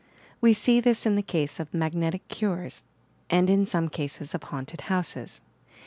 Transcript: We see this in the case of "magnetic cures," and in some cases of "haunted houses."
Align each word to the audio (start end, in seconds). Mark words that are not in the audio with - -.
We 0.41 0.53
see 0.53 0.79
this 0.79 1.05
in 1.05 1.13
the 1.13 1.21
case 1.21 1.59
of 1.59 1.71
"magnetic 1.75 2.27
cures," 2.27 2.81
and 3.29 3.51
in 3.51 3.67
some 3.67 3.87
cases 3.87 4.33
of 4.33 4.41
"haunted 4.45 4.81
houses." 4.89 5.41